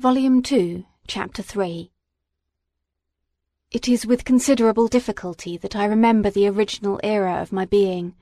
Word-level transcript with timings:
Volume 0.00 0.42
2, 0.44 0.84
Chapter 1.08 1.42
3 1.42 1.90
It 3.72 3.88
is 3.88 4.06
with 4.06 4.24
considerable 4.24 4.86
difficulty 4.86 5.56
that 5.56 5.74
I 5.74 5.86
remember 5.86 6.30
the 6.30 6.46
original 6.46 7.00
era 7.02 7.42
of 7.42 7.50
my 7.50 7.64
being. 7.64 8.14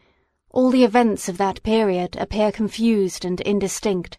All 0.50 0.70
the 0.70 0.84
events 0.84 1.28
of 1.28 1.36
that 1.36 1.62
period 1.62 2.16
appear 2.16 2.50
confused 2.50 3.26
and 3.26 3.42
indistinct. 3.42 4.16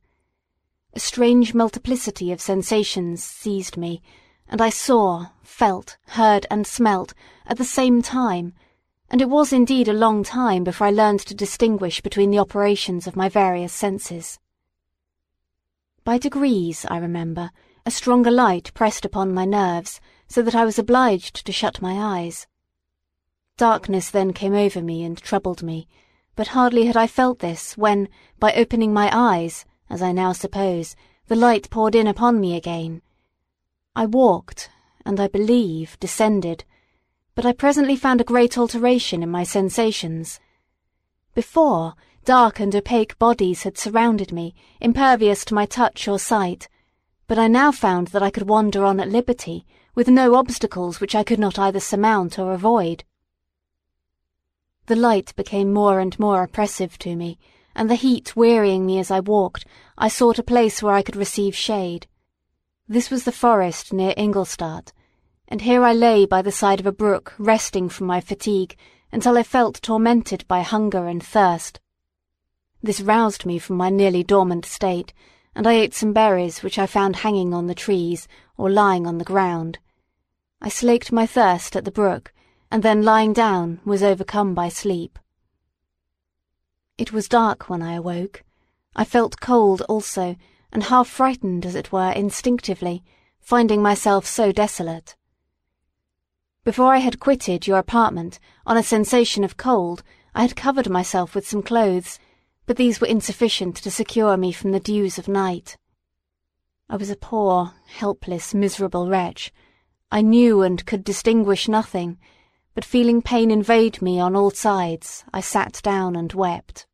A 0.93 0.99
strange 0.99 1.55
multiplicity 1.55 2.31
of 2.31 2.39
sensations 2.39 3.23
seized 3.23 3.76
me, 3.76 4.04
and 4.48 4.62
I 4.62 4.70
saw, 4.70 5.30
felt, 5.42 5.98
heard, 6.10 6.46
and 6.52 6.68
smelt 6.68 7.16
at 7.48 7.58
the 7.58 7.66
same 7.66 8.04
time, 8.04 8.54
and 9.10 9.20
it 9.20 9.32
was 9.32 9.52
indeed 9.52 9.88
a 9.88 9.94
long 9.94 10.24
time 10.24 10.64
before 10.64 10.86
I 10.86 10.92
learned 10.92 11.21
to 11.21 11.34
distinguish 11.34 12.02
between 12.02 12.30
the 12.30 12.38
operations 12.38 13.08
of 13.08 13.16
my 13.16 13.30
various 13.30 13.74
senses. 13.74 14.38
By 16.08 16.18
degrees, 16.18 16.86
I 16.89 17.00
remember, 17.00 17.52
a 17.86 17.92
stronger 17.92 18.32
light 18.32 18.74
pressed 18.74 19.04
upon 19.04 19.34
my 19.34 19.43
nerves, 19.43 20.00
so 20.29 20.42
that 20.42 20.56
I 20.56 20.64
was 20.64 20.79
obliged 20.79 21.46
to 21.46 21.52
shut 21.52 21.82
my 21.82 22.21
eyes. 22.21 22.48
Darkness 23.57 24.10
then 24.10 24.32
came 24.32 24.54
over 24.54 24.82
me 24.82 25.04
and 25.04 25.18
troubled 25.18 25.64
me, 25.64 25.86
but 26.34 26.48
hardly 26.56 26.86
had 26.86 26.96
I 26.96 27.07
felt 27.07 27.39
this 27.39 27.75
when, 27.75 28.07
by 28.39 28.54
opening 28.54 28.93
my 28.93 29.10
eyes, 29.12 29.65
as 29.89 30.01
I 30.01 30.14
now 30.14 30.32
suppose, 30.32 30.96
the 31.28 31.36
light 31.36 31.70
poured 31.70 31.93
in 31.93 32.08
upon 32.08 32.39
me 32.39 32.56
again. 32.56 33.02
I 33.94 34.06
walked, 34.06 34.70
and 35.06 35.20
I 35.20 35.28
believe 35.28 36.00
descended, 36.00 36.64
but 37.36 37.45
I 37.45 37.52
presently 37.52 37.98
found 37.98 38.22
a 38.22 38.31
great 38.31 38.58
alteration 38.58 39.22
in 39.23 39.30
my 39.30 39.44
sensations. 39.44 40.39
Before, 41.36 41.95
dark 42.27 42.59
and 42.59 42.75
opaque 42.75 43.17
bodies 43.17 43.63
had 43.63 43.77
surrounded 43.77 44.33
me, 44.33 44.53
impervious 44.81 45.45
to 45.45 45.53
my 45.53 45.66
touch 45.66 46.09
or 46.09 46.19
sight, 46.19 46.67
but 47.25 47.39
I 47.39 47.47
now 47.47 47.72
found 47.72 48.09
that 48.09 48.22
I 48.22 48.30
could 48.30 48.50
wander 48.50 48.83
on 48.83 49.00
at 49.00 49.08
liberty, 49.08 49.66
with 49.95 50.09
no 50.09 50.36
obstacles 50.36 51.00
which 51.00 51.16
I 51.16 51.23
could 51.23 51.39
not 51.39 51.58
either 51.58 51.80
surmount 51.80 52.38
or 52.38 52.52
avoid. 52.52 53.06
The 54.88 54.97
light 54.97 55.34
became 55.38 55.72
more 55.72 56.02
and 56.02 56.19
more 56.19 56.44
oppressive 56.44 57.00
to 57.00 57.16
me, 57.16 57.39
and 57.73 57.89
the 57.89 57.95
heat 57.95 58.36
wearying 58.36 58.86
me 58.86 59.00
as 59.00 59.09
I 59.09 59.22
walked, 59.22 59.66
I 59.97 60.09
sought 60.09 60.38
a 60.38 60.44
place 60.44 60.84
where 60.84 60.95
I 60.95 61.03
could 61.03 61.16
receive 61.16 61.56
shade. 61.56 62.08
This 62.89 63.09
was 63.09 63.23
the 63.23 63.31
forest 63.31 63.94
near 63.94 64.14
Ingolstadt, 64.17 64.91
and 65.47 65.62
here 65.62 65.81
I 65.81 65.94
lay 65.94 66.25
by 66.25 66.41
the 66.41 66.52
side 66.52 66.81
of 66.81 66.86
a 66.88 66.91
brook 66.91 67.36
resting 67.38 67.88
from 67.88 68.08
my 68.08 68.19
fatigue 68.19 68.75
until 69.14 69.38
I 69.38 69.44
felt 69.44 69.81
tormented 69.81 70.45
by 70.50 70.59
hunger 70.59 71.08
and 71.08 71.23
thirst. 71.23 71.80
This 72.88 73.02
roused 73.02 73.46
me 73.46 73.60
from 73.60 73.76
my 73.76 73.90
nearly 73.90 74.24
dormant 74.24 74.66
state, 74.66 75.12
and 75.54 75.68
I 75.68 75.74
ate 75.74 75.94
some 75.94 76.14
berries 76.14 76.64
which 76.64 76.80
I 76.80 76.86
found 76.88 77.18
hanging 77.18 77.54
on 77.54 77.68
the 77.68 77.76
trees 77.76 78.30
or 78.56 78.70
lying 78.70 79.06
on 79.06 79.18
the 79.18 79.26
ground. 79.26 79.80
I 80.62 80.70
slaked 80.70 81.12
my 81.12 81.26
thirst 81.26 81.76
at 81.76 81.84
the 81.84 81.92
brook, 81.92 82.32
and 82.72 82.84
then 82.84 83.04
lying 83.04 83.34
down 83.34 83.82
was 83.84 84.02
overcome 84.02 84.54
by 84.54 84.70
sleep. 84.70 85.20
It 86.98 87.12
was 87.12 87.28
dark 87.28 87.70
when 87.70 87.82
I 87.82 87.96
awoke. 87.96 88.46
I 88.96 89.04
felt 89.04 89.42
cold 89.42 89.82
also, 89.90 90.38
and 90.72 90.84
half 90.84 91.10
frightened 91.10 91.66
as 91.66 91.76
it 91.76 91.92
were 91.92 92.14
instinctively, 92.14 93.04
finding 93.42 93.82
myself 93.82 94.26
so 94.26 94.54
desolate. 94.54 95.18
Before 96.64 96.94
I 96.94 97.00
had 97.00 97.20
quitted 97.20 97.68
your 97.68 97.80
apartment, 97.80 98.40
on 98.66 98.78
a 98.78 98.82
sensation 98.82 99.44
of 99.44 99.58
cold, 99.58 100.04
I 100.34 100.44
had 100.44 100.56
covered 100.56 100.90
myself 100.90 101.36
with 101.36 101.46
some 101.46 101.62
clothes, 101.62 102.18
but 102.68 102.76
these 102.76 103.00
were 103.00 103.08
insufficient 103.08 103.78
to 103.78 103.90
secure 103.90 104.36
me 104.36 104.52
from 104.52 104.72
the 104.72 104.80
dews 104.80 105.18
of 105.18 105.30
night. 105.30 105.78
I 106.90 106.98
was 106.98 107.09
a 107.09 107.16
poor, 107.16 107.74
helpless, 107.86 108.54
miserable 108.54 109.08
wretch. 109.09 109.54
I 110.12 110.22
knew 110.22 110.62
and 110.62 110.86
could 110.86 111.06
distinguish 111.06 111.70
nothing, 111.70 112.20
but 112.76 112.84
feeling 112.84 113.22
pain 113.22 113.52
invade 113.52 114.02
me 114.02 114.20
on 114.20 114.36
all 114.36 114.52
sides, 114.52 115.24
I 115.34 115.40
sat 115.40 115.80
down 115.81 116.18
and 116.18 116.31
wept. 116.34 116.86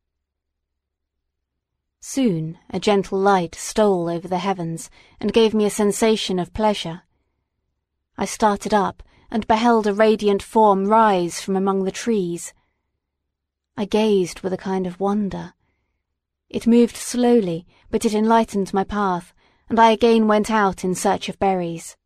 Soon 2.00 2.56
a 2.70 2.78
gentle 2.78 3.18
light 3.18 3.56
stole 3.56 4.08
over 4.08 4.28
the 4.28 4.38
heavens 4.38 4.90
and 5.20 5.32
gave 5.32 5.54
me 5.54 5.64
a 5.64 5.70
sensation 5.70 6.38
of 6.38 6.54
pleasure. 6.54 7.02
I 8.16 8.26
started 8.26 8.72
up 8.72 9.02
and 9.28 9.46
beheld 9.48 9.88
a 9.88 9.92
radiant 9.92 10.42
form 10.42 10.86
rise 10.86 11.40
from 11.40 11.56
among 11.56 11.82
the 11.82 11.90
trees. 11.90 12.54
I 13.76 13.86
gazed 13.86 14.40
with 14.40 14.52
a 14.52 14.56
kind 14.56 14.86
of 14.86 15.00
wonder. 15.00 15.54
It 16.54 16.68
moved 16.68 16.96
slowly, 16.96 17.66
but 17.90 18.04
it 18.04 18.14
enlightened 18.14 18.72
my 18.72 18.84
path, 18.84 19.34
and 19.68 19.80
I 19.80 19.90
again 19.90 20.28
went 20.28 20.52
out 20.52 20.84
in 20.84 20.94
search 20.94 21.28
of 21.28 21.40
berries. 21.40 21.96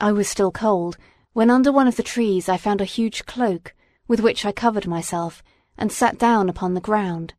I 0.00 0.12
was 0.12 0.28
still 0.28 0.52
cold, 0.52 0.96
when 1.32 1.50
under 1.50 1.72
one 1.72 1.88
of 1.88 1.96
the 1.96 2.04
trees 2.04 2.48
I 2.48 2.56
found 2.56 2.80
a 2.80 2.84
huge 2.84 3.26
cloak, 3.26 3.74
with 4.06 4.20
which 4.20 4.46
I 4.46 4.52
covered 4.52 4.86
myself, 4.86 5.42
and 5.76 5.90
sat 5.90 6.16
down 6.16 6.48
upon 6.48 6.74
the 6.74 6.80
ground. 6.80 7.34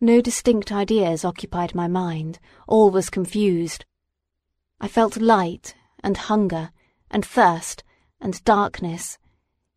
No 0.00 0.20
distinct 0.20 0.72
ideas 0.72 1.24
occupied 1.24 1.72
my 1.76 1.86
mind, 1.86 2.40
all 2.66 2.90
was 2.90 3.08
confused. 3.08 3.84
I 4.80 4.88
felt 4.88 5.16
light, 5.16 5.76
and 6.02 6.16
hunger, 6.16 6.72
and 7.08 7.24
thirst, 7.24 7.84
and 8.20 8.42
darkness. 8.42 9.16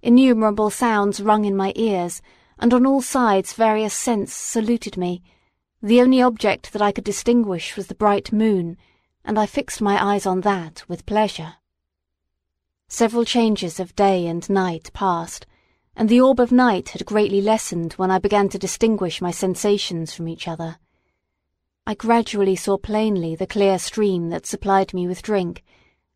Innumerable 0.02 0.72
sounds 0.72 1.22
rung 1.22 1.46
in 1.46 1.56
my 1.56 1.74
ears, 1.76 2.24
and 2.60 2.74
on 2.74 2.86
all 2.86 3.02
sides 3.02 3.54
various 3.54 3.94
scents 3.94 4.34
saluted 4.34 4.98
me. 4.98 5.22
The 5.82 6.02
only 6.02 6.22
object 6.22 6.74
that 6.74 6.82
I 6.82 6.92
could 6.92 7.04
distinguish 7.04 7.76
was 7.76 7.88
the 7.88 7.96
bright 7.96 8.32
moon, 8.32 8.78
and 9.26 9.38
I 9.38 9.46
fixed 9.46 9.82
my 9.82 10.04
eyes 10.04 10.26
on 10.26 10.42
that 10.42 10.84
with 10.88 11.06
pleasure. 11.06 11.56
Several 12.88 13.26
changes 13.26 13.80
of 13.80 13.96
day 13.96 14.28
and 14.28 14.48
night 14.50 14.92
passed, 14.94 15.46
and 15.96 16.10
the 16.10 16.22
orb 16.22 16.40
of 16.40 16.52
night 16.52 16.90
had 16.90 17.06
greatly 17.06 17.42
lessened 17.42 17.94
when 17.94 18.12
I 18.12 18.20
began 18.20 18.50
to 18.50 18.60
distinguish 18.60 19.22
my 19.22 19.32
sensations 19.32 20.14
from 20.14 20.28
each 20.28 20.48
other. 20.48 20.78
I 21.86 21.96
gradually 21.96 22.56
saw 22.56 22.78
plainly 22.78 23.36
the 23.36 23.48
clear 23.48 23.78
stream 23.78 24.30
that 24.30 24.46
supplied 24.46 24.94
me 24.94 25.08
with 25.08 25.22
drink, 25.22 25.64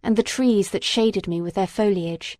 and 0.01 0.15
the 0.15 0.23
trees 0.23 0.71
that 0.71 0.83
shaded 0.83 1.27
me 1.27 1.41
with 1.41 1.55
their 1.55 1.67
foliage. 1.67 2.37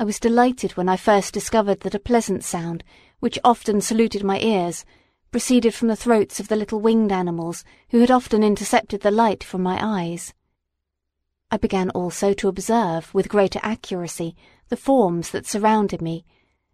I 0.00 0.04
was 0.04 0.18
delighted 0.18 0.78
when 0.78 0.88
I 0.88 0.96
first 0.96 1.34
discovered 1.34 1.80
that 1.80 1.94
a 1.94 1.98
pleasant 1.98 2.42
sound, 2.42 2.84
which 3.18 3.38
often 3.44 3.82
saluted 3.82 4.24
my 4.24 4.40
ears, 4.40 4.86
proceeded 5.30 5.74
from 5.74 5.88
the 5.88 5.94
throats 5.94 6.40
of 6.40 6.48
the 6.48 6.56
little 6.56 6.80
winged 6.80 7.12
animals 7.12 7.64
who 7.90 8.00
had 8.00 8.10
often 8.10 8.42
intercepted 8.42 9.02
the 9.02 9.10
light 9.10 9.44
from 9.44 9.62
my 9.62 9.78
eyes. 9.78 10.32
I 11.50 11.58
began 11.58 11.90
also 11.90 12.32
to 12.32 12.48
observe 12.48 13.12
with 13.12 13.28
greater 13.28 13.60
accuracy 13.62 14.34
the 14.70 14.76
forms 14.78 15.32
that 15.32 15.44
surrounded 15.44 16.00
me, 16.00 16.24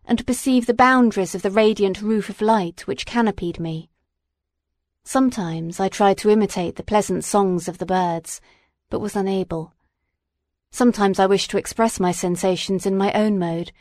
and 0.05 0.19
to 0.19 0.25
perceive 0.25 0.67
the 0.67 0.73
boundaries 0.73 1.35
of 1.35 1.43
the 1.43 1.51
radiant 1.51 2.01
roof 2.03 2.29
of 2.29 2.41
light 2.41 2.87
which 2.87 3.07
canopied 3.07 3.59
me. 3.59 3.91
Sometimes 5.03 5.81
I 5.81 5.89
tried 5.89 6.19
to 6.19 6.31
imitate 6.31 6.77
the 6.77 6.85
pleasant 6.85 7.25
songs 7.25 7.67
of 7.67 7.79
the 7.79 7.87
birds, 7.87 8.41
but 8.89 9.01
was 9.01 9.17
unable. 9.17 9.73
Sometimes 10.71 11.19
I 11.19 11.27
wished 11.27 11.51
to 11.51 11.59
express 11.59 11.99
my 12.01 12.13
sensations 12.13 12.87
in 12.87 12.97
my 12.97 13.13
own 13.13 13.39
mode, 13.39 13.73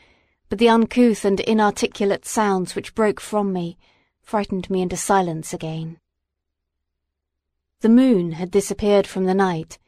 but 0.48 0.58
the 0.58 0.68
uncouth 0.68 1.24
and 1.24 1.40
inarticulate 1.40 2.24
sounds 2.24 2.74
which 2.74 2.94
broke 2.94 3.20
from 3.20 3.52
me 3.52 3.78
frightened 4.26 4.68
me 4.68 4.82
into 4.82 4.96
silence 4.96 5.54
again. 5.54 5.98
The 7.80 7.88
moon 7.88 8.32
had 8.32 8.50
disappeared 8.50 9.06
from 9.06 9.24
the 9.24 9.34
night, 9.34 9.78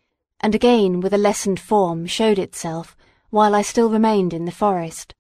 and 0.40 0.54
again 0.54 1.00
with 1.00 1.12
a 1.12 1.18
lessened 1.18 1.58
form 1.58 2.06
showed 2.06 2.38
itself 2.38 2.96
while 3.30 3.52
I 3.52 3.62
still 3.62 3.90
remained 3.90 4.32
in 4.32 4.44
the 4.44 4.52
forest. 4.52 5.16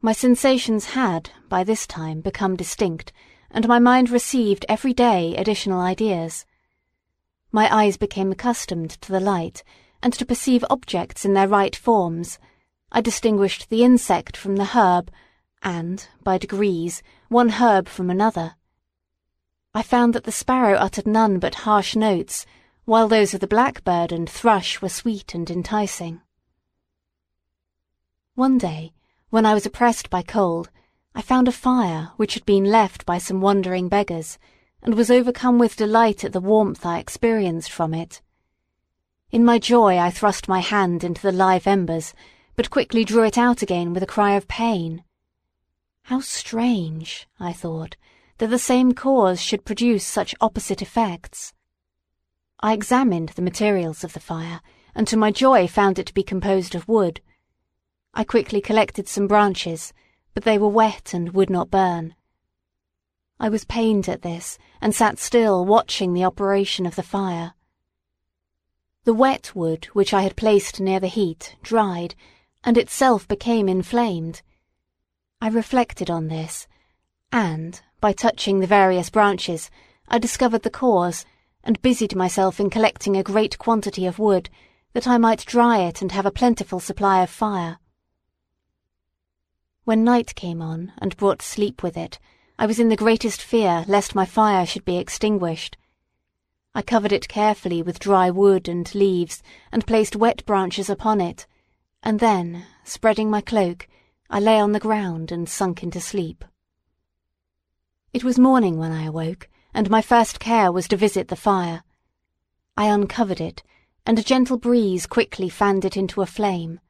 My 0.00 0.12
sensations 0.12 0.86
had, 0.86 1.28
by 1.50 1.62
this 1.62 1.86
time, 1.86 2.22
become 2.22 2.56
distinct, 2.56 3.12
and 3.50 3.68
my 3.68 3.78
mind 3.78 4.08
received 4.08 4.64
every 4.66 4.94
day 4.94 5.36
additional 5.36 5.80
ideas. 5.80 6.46
My 7.52 7.70
eyes 7.70 7.98
became 7.98 8.32
accustomed 8.32 8.92
to 9.02 9.12
the 9.12 9.20
light, 9.20 9.62
and 10.02 10.12
to 10.14 10.26
perceive 10.26 10.64
objects 10.70 11.24
in 11.24 11.34
their 11.34 11.48
right 11.48 11.76
forms. 11.76 12.38
I 12.92 13.00
distinguished 13.00 13.68
the 13.68 13.84
insect 13.84 14.36
from 14.36 14.56
the 14.56 14.66
herb, 14.66 15.10
and, 15.62 16.06
by 16.22 16.38
degrees, 16.38 17.02
one 17.28 17.50
herb 17.50 17.88
from 17.88 18.10
another. 18.10 18.56
I 19.74 19.82
found 19.82 20.14
that 20.14 20.24
the 20.24 20.32
sparrow 20.32 20.76
uttered 20.76 21.06
none 21.06 21.38
but 21.38 21.66
harsh 21.66 21.94
notes, 21.94 22.46
while 22.84 23.06
those 23.06 23.34
of 23.34 23.40
the 23.40 23.46
blackbird 23.46 24.10
and 24.10 24.28
thrush 24.28 24.82
were 24.82 24.88
sweet 24.88 25.34
and 25.34 25.48
enticing. 25.48 26.22
One 28.34 28.58
day, 28.58 28.92
when 29.28 29.46
I 29.46 29.54
was 29.54 29.66
oppressed 29.66 30.10
by 30.10 30.22
cold, 30.22 30.70
I 31.14 31.22
found 31.22 31.46
a 31.46 31.52
fire 31.52 32.12
which 32.16 32.34
had 32.34 32.44
been 32.44 32.64
left 32.64 33.06
by 33.06 33.18
some 33.18 33.40
wandering 33.40 33.88
beggars, 33.88 34.38
and 34.82 34.94
was 34.94 35.10
overcome 35.10 35.58
with 35.58 35.76
delight 35.76 36.24
at 36.24 36.32
the 36.32 36.40
warmth 36.40 36.84
I 36.86 36.98
experienced 36.98 37.70
from 37.70 37.94
it. 37.94 38.22
In 39.32 39.44
my 39.44 39.60
joy 39.60 39.96
I 39.96 40.10
thrust 40.10 40.48
my 40.48 40.58
hand 40.58 41.04
into 41.04 41.22
the 41.22 41.30
live 41.30 41.68
embers, 41.68 42.14
but 42.56 42.68
quickly 42.68 43.04
drew 43.04 43.22
it 43.22 43.38
out 43.38 43.62
again 43.62 43.92
with 43.92 44.02
a 44.02 44.06
cry 44.06 44.32
of 44.32 44.48
pain. 44.48 45.04
How 46.02 46.18
strange, 46.18 47.28
I 47.38 47.52
thought, 47.52 47.96
that 48.38 48.48
the 48.48 48.58
same 48.58 48.92
cause 48.92 49.40
should 49.40 49.64
produce 49.64 50.04
such 50.04 50.34
opposite 50.40 50.82
effects. 50.82 51.52
I 52.58 52.72
examined 52.72 53.28
the 53.30 53.42
materials 53.42 54.02
of 54.02 54.14
the 54.14 54.18
fire, 54.18 54.60
and 54.96 55.06
to 55.06 55.16
my 55.16 55.30
joy 55.30 55.68
found 55.68 56.00
it 56.00 56.06
to 56.06 56.14
be 56.14 56.24
composed 56.24 56.74
of 56.74 56.88
wood. 56.88 57.20
I 58.12 58.24
quickly 58.24 58.60
collected 58.60 59.06
some 59.06 59.28
branches, 59.28 59.92
but 60.34 60.42
they 60.42 60.58
were 60.58 60.66
wet 60.68 61.14
and 61.14 61.34
would 61.34 61.50
not 61.50 61.70
burn. 61.70 62.16
I 63.38 63.48
was 63.48 63.64
pained 63.64 64.08
at 64.08 64.22
this, 64.22 64.58
and 64.80 64.92
sat 64.92 65.20
still 65.20 65.64
watching 65.64 66.14
the 66.14 66.24
operation 66.24 66.84
of 66.84 66.96
the 66.96 67.04
fire. 67.04 67.54
The 69.10 69.14
wet 69.14 69.56
wood 69.56 69.86
which 69.86 70.14
I 70.14 70.22
had 70.22 70.36
placed 70.36 70.78
near 70.78 71.00
the 71.00 71.08
heat 71.08 71.56
dried, 71.64 72.14
and 72.62 72.78
itself 72.78 73.26
became 73.26 73.68
inflamed. 73.68 74.40
I 75.40 75.48
reflected 75.48 76.08
on 76.08 76.28
this, 76.28 76.68
and, 77.32 77.82
by 78.00 78.12
touching 78.12 78.60
the 78.60 78.68
various 78.68 79.10
branches, 79.10 79.68
I 80.06 80.20
discovered 80.20 80.62
the 80.62 80.70
cause, 80.70 81.24
and 81.64 81.82
busied 81.82 82.14
myself 82.14 82.60
in 82.60 82.70
collecting 82.70 83.16
a 83.16 83.24
great 83.24 83.58
quantity 83.58 84.06
of 84.06 84.20
wood, 84.20 84.48
that 84.92 85.08
I 85.08 85.18
might 85.18 85.44
dry 85.44 85.78
it 85.78 86.00
and 86.00 86.12
have 86.12 86.24
a 86.24 86.30
plentiful 86.30 86.78
supply 86.78 87.20
of 87.20 87.30
fire. 87.30 87.80
When 89.82 90.04
night 90.04 90.36
came 90.36 90.62
on, 90.62 90.92
and 90.98 91.16
brought 91.16 91.42
sleep 91.42 91.82
with 91.82 91.96
it, 91.96 92.20
I 92.60 92.66
was 92.66 92.78
in 92.78 92.90
the 92.90 92.94
greatest 92.94 93.42
fear 93.42 93.84
lest 93.88 94.14
my 94.14 94.24
fire 94.24 94.64
should 94.64 94.84
be 94.84 94.98
extinguished. 94.98 95.76
I 96.74 96.82
covered 96.82 97.12
it 97.12 97.28
carefully 97.28 97.82
with 97.82 97.98
dry 97.98 98.30
wood 98.30 98.68
and 98.68 98.94
leaves, 98.94 99.42
and 99.72 99.86
placed 99.86 100.14
wet 100.14 100.44
branches 100.46 100.88
upon 100.88 101.20
it, 101.20 101.46
and 102.02 102.20
then, 102.20 102.64
spreading 102.84 103.28
my 103.28 103.40
cloak, 103.40 103.88
I 104.30 104.38
lay 104.38 104.60
on 104.60 104.72
the 104.72 104.78
ground 104.78 105.32
and 105.32 105.48
sunk 105.48 105.82
into 105.82 106.00
sleep. 106.00 106.44
It 108.12 108.22
was 108.22 108.38
morning 108.38 108.78
when 108.78 108.92
I 108.92 109.04
awoke, 109.04 109.48
and 109.74 109.90
my 109.90 110.00
first 110.00 110.38
care 110.38 110.70
was 110.70 110.86
to 110.88 110.96
visit 110.96 111.28
the 111.28 111.36
fire. 111.36 111.82
I 112.76 112.86
uncovered 112.86 113.40
it, 113.40 113.64
and 114.06 114.18
a 114.18 114.22
gentle 114.22 114.56
breeze 114.56 115.06
quickly 115.06 115.48
fanned 115.48 115.84
it 115.84 115.96
into 115.96 116.22
a 116.22 116.26
flame. 116.26 116.80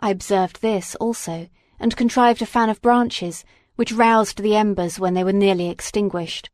I 0.00 0.10
observed 0.10 0.62
this 0.62 0.94
also, 0.96 1.48
and 1.78 1.96
contrived 1.96 2.40
a 2.40 2.46
fan 2.46 2.70
of 2.70 2.80
branches, 2.80 3.44
which 3.76 3.92
roused 3.92 4.42
the 4.42 4.56
embers 4.56 4.98
when 4.98 5.12
they 5.12 5.24
were 5.24 5.32
nearly 5.32 5.68
extinguished. 5.68 6.48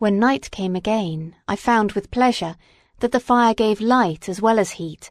When 0.00 0.18
night 0.18 0.50
came 0.50 0.76
again, 0.76 1.36
I 1.46 1.56
found 1.56 1.92
with 1.92 2.10
pleasure 2.10 2.56
that 3.00 3.12
the 3.12 3.20
fire 3.20 3.52
gave 3.52 3.82
light 3.82 4.30
as 4.30 4.40
well 4.40 4.58
as 4.58 4.80
heat, 4.80 5.10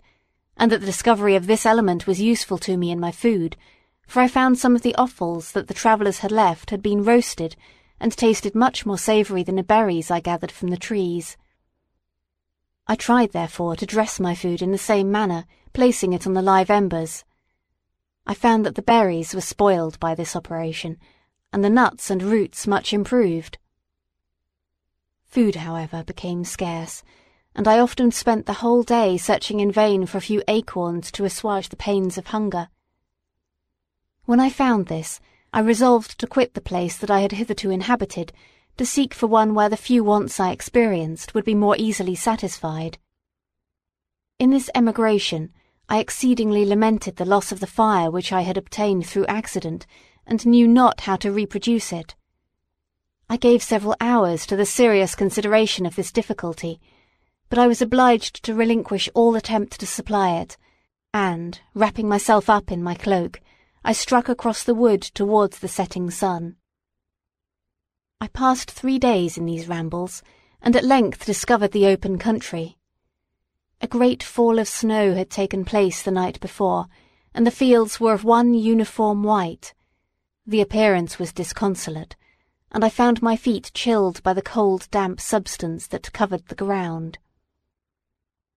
and 0.57 0.71
that 0.71 0.79
the 0.79 0.87
discovery 0.87 1.35
of 1.35 1.45
this 1.45 1.63
element 1.63 2.07
was 2.07 2.19
useful 2.19 2.57
to 2.57 2.75
me 2.75 2.89
in 2.89 2.99
my 2.99 3.11
food, 3.11 3.55
for 4.07 4.19
I 4.19 4.27
found 4.27 4.57
some 4.57 4.75
of 4.75 4.81
the 4.81 4.95
offals 4.95 5.51
that 5.51 5.67
the 5.67 5.75
travellers 5.75 6.17
had 6.17 6.31
left 6.31 6.71
had 6.71 6.81
been 6.81 7.03
roasted, 7.03 7.55
and 7.99 8.11
tasted 8.11 8.55
much 8.55 8.83
more 8.83 8.97
savoury 8.97 9.43
than 9.43 9.57
the 9.57 9.63
berries 9.63 10.09
I 10.09 10.21
gathered 10.21 10.51
from 10.51 10.69
the 10.69 10.75
trees. 10.75 11.37
I 12.87 12.95
tried, 12.95 13.31
therefore, 13.31 13.75
to 13.75 13.85
dress 13.85 14.19
my 14.19 14.33
food 14.33 14.59
in 14.59 14.71
the 14.71 14.79
same 14.79 15.11
manner, 15.11 15.45
placing 15.71 16.13
it 16.13 16.25
on 16.25 16.33
the 16.33 16.41
live 16.41 16.71
embers. 16.71 17.25
I 18.25 18.33
found 18.33 18.65
that 18.65 18.73
the 18.73 18.81
berries 18.81 19.35
were 19.35 19.41
spoiled 19.41 19.99
by 19.99 20.15
this 20.15 20.35
operation, 20.35 20.97
and 21.53 21.63
the 21.63 21.69
nuts 21.69 22.09
and 22.09 22.23
roots 22.23 22.65
much 22.65 22.91
improved. 22.91 23.59
Food, 25.29 25.57
however, 25.57 26.03
became 26.03 26.43
scarce, 26.43 27.03
and 27.55 27.67
I 27.67 27.77
often 27.77 28.11
spent 28.11 28.47
the 28.47 28.61
whole 28.65 28.81
day 28.81 29.15
searching 29.15 29.59
in 29.59 29.71
vain 29.71 30.07
for 30.07 30.17
a 30.17 30.21
few 30.21 30.41
acorns 30.47 31.11
to 31.11 31.23
assuage 31.23 31.69
the 31.69 31.75
pains 31.75 32.17
of 32.17 32.27
hunger. 32.27 32.69
When 34.25 34.39
I 34.39 34.49
found 34.49 34.87
this, 34.87 35.19
I 35.53 35.59
resolved 35.59 36.19
to 36.19 36.27
quit 36.27 36.55
the 36.55 36.61
place 36.61 36.97
that 36.97 37.11
I 37.11 37.19
had 37.19 37.33
hitherto 37.33 37.69
inhabited, 37.69 38.33
to 38.77 38.87
seek 38.87 39.13
for 39.13 39.27
one 39.27 39.53
where 39.53 39.69
the 39.69 39.77
few 39.77 40.03
wants 40.03 40.39
I 40.39 40.51
experienced 40.51 41.35
would 41.35 41.45
be 41.45 41.53
more 41.53 41.75
easily 41.77 42.15
satisfied. 42.15 42.97
In 44.39 44.49
this 44.49 44.71
emigration, 44.73 45.53
I 45.87 45.99
exceedingly 45.99 46.65
lamented 46.65 47.17
the 47.17 47.25
loss 47.25 47.51
of 47.51 47.59
the 47.59 47.67
fire 47.67 48.09
which 48.09 48.33
I 48.33 48.41
had 48.41 48.57
obtained 48.57 49.05
through 49.05 49.27
accident, 49.27 49.85
and 50.25 50.43
knew 50.43 50.67
not 50.67 51.01
how 51.01 51.17
to 51.17 51.31
reproduce 51.31 51.93
it. 51.93 52.15
I 53.31 53.37
gave 53.37 53.61
several 53.61 53.95
hours 54.01 54.47
to 54.47 54.55
the 54.55 54.65
serious 54.65 55.13
consideration 55.13 55.85
of 55.85 55.95
this 55.95 56.11
difficulty, 56.11 56.81
but 57.47 57.59
I 57.59 57.67
was 57.67 57.79
obliged 57.79 58.43
to 58.43 58.55
relinquish 58.55 59.07
all 59.13 59.35
attempt 59.35 59.79
to 59.79 59.85
supply 59.85 60.37
it, 60.37 60.57
and, 61.13 61.59
wrapping 61.75 62.09
myself 62.09 62.49
up 62.49 62.71
in 62.71 62.81
my 62.81 62.95
cloak, 62.95 63.39
I 63.83 63.93
struck 63.93 64.29
across 64.29 64.63
the 64.63 64.73
wood 64.73 65.03
towards 65.03 65.59
the 65.59 65.67
setting 65.67 66.09
sun. 66.09 66.55
I 68.19 68.29
passed 68.29 68.71
three 68.71 68.97
days 68.97 69.37
in 69.37 69.45
these 69.45 69.67
rambles, 69.67 70.23
and 70.59 70.75
at 70.75 70.83
length 70.83 71.23
discovered 71.23 71.71
the 71.71 71.85
open 71.85 72.17
country. 72.17 72.77
A 73.79 73.87
great 73.87 74.23
fall 74.23 74.57
of 74.57 74.67
snow 74.67 75.13
had 75.13 75.29
taken 75.29 75.65
place 75.65 76.01
the 76.01 76.09
night 76.09 76.39
before, 76.39 76.87
and 77.35 77.45
the 77.45 77.51
fields 77.51 77.99
were 77.99 78.13
of 78.13 78.23
one 78.23 78.55
uniform 78.55 79.21
white. 79.21 79.75
The 80.47 80.61
appearance 80.61 81.19
was 81.19 81.31
disconsolate, 81.31 82.15
and 82.71 82.83
I 82.83 82.89
found 82.89 83.21
my 83.21 83.35
feet 83.35 83.71
chilled 83.73 84.21
by 84.23 84.33
the 84.33 84.41
cold 84.41 84.87
damp 84.91 85.19
substance 85.19 85.87
that 85.87 86.13
covered 86.13 86.45
the 86.47 86.55
ground. 86.55 87.17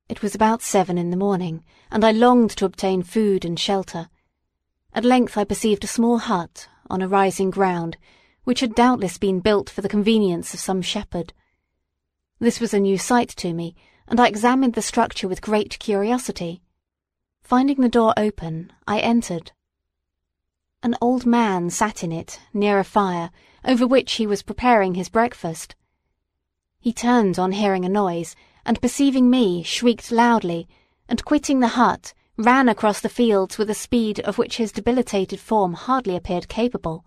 It 0.09 0.23
was 0.23 0.35
about 0.35 0.63
seven 0.63 0.99
in 0.99 1.11
the 1.11 1.17
morning, 1.17 1.65
and 1.91 2.05
I 2.05 2.11
longed 2.11 2.51
to 2.59 2.65
obtain 2.65 3.03
food 3.03 3.45
and 3.45 3.59
shelter. 3.59 4.09
At 4.93 5.05
length 5.05 5.39
I 5.39 5.45
perceived 5.45 5.85
a 5.85 5.87
small 5.87 6.19
hut, 6.19 6.69
on 6.91 7.01
a 7.01 7.09
rising 7.09 7.51
ground, 7.51 7.97
which 8.45 8.61
had 8.61 8.75
doubtless 8.75 9.17
been 9.17 9.41
built 9.41 9.71
for 9.71 9.81
the 9.81 9.89
convenience 9.89 10.53
of 10.53 10.61
some 10.61 10.83
shepherd. 10.83 11.33
This 12.39 12.61
was 12.61 12.75
a 12.75 12.81
new 12.81 12.99
sight 12.99 13.31
to 13.31 13.55
me, 13.55 13.75
and 14.07 14.21
I 14.21 14.27
examined 14.27 14.75
the 14.75 14.83
structure 14.83 15.29
with 15.29 15.41
great 15.41 15.79
curiosity. 15.79 16.61
Finding 17.43 17.81
the 17.81 17.89
door 17.89 18.13
open, 18.17 18.73
I 18.87 18.99
entered. 18.99 19.53
An 20.83 20.97
old 21.01 21.25
man 21.25 21.71
sat 21.71 22.03
in 22.03 22.13
it, 22.13 22.41
near 22.53 22.79
a 22.79 22.85
fire, 22.85 23.31
over 23.65 23.87
which 23.87 24.15
he 24.15 24.27
was 24.27 24.43
preparing 24.43 24.95
his 24.95 25.09
breakfast. 25.09 25.75
He 26.81 26.93
turned 26.93 27.39
on 27.39 27.53
hearing 27.53 27.85
a 27.85 27.89
noise, 27.89 28.35
and 28.67 28.81
perceiving 28.81 29.31
me, 29.31 29.63
shrieked 29.63 30.11
loudly, 30.11 30.69
and 31.09 31.25
quitting 31.25 31.61
the 31.61 31.69
hut, 31.69 32.13
ran 32.37 32.69
across 32.69 33.01
the 33.01 33.09
fields 33.09 33.59
with 33.59 33.71
a 33.71 33.75
speed 33.75 34.19
of 34.21 34.39
which 34.39 34.57
his 34.57 34.73
debilitated 34.73 35.39
form 35.39 35.75
hardly 35.75 36.17
appeared 36.17 36.49
capable. 36.49 37.05